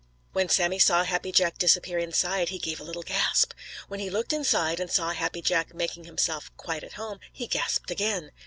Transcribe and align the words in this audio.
When 0.33 0.49
Sammy 0.49 0.79
saw 0.79 1.03
Happy 1.03 1.31
Jack 1.31 1.59
disappear 1.59 1.99
inside 1.99 2.49
he 2.49 2.57
gave 2.57 2.79
a 2.79 2.83
little 2.83 3.03
gasp. 3.03 3.53
When 3.87 3.99
he 3.99 4.09
looked 4.09 4.33
inside 4.33 4.79
and 4.79 4.89
saw 4.89 5.11
Happy 5.11 5.43
Jack 5.43 5.75
making 5.75 6.05
himself 6.05 6.49
quite 6.57 6.83
at 6.83 6.93
home, 6.93 7.19
he 7.31 7.45
gasped 7.45 7.91
again. 7.91 8.31